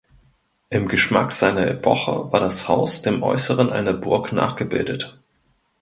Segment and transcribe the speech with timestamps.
[0.71, 5.19] Im Geschmack seiner Epoche war das Haus dem Äußeren einer Burg nachgebildet.